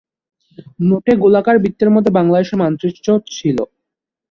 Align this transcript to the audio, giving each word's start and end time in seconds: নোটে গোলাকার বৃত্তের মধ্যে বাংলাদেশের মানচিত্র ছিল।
নোটে 0.81 1.13
গোলাকার 1.23 1.57
বৃত্তের 1.59 1.89
মধ্যে 1.91 2.11
বাংলাদেশের 2.17 2.59
মানচিত্র 2.61 3.07
ছিল। 3.31 3.57